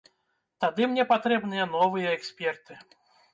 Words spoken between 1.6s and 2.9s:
новыя эксперты.